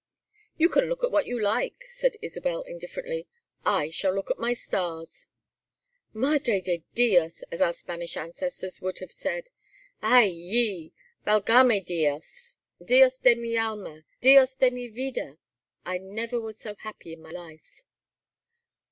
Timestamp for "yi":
10.25-10.91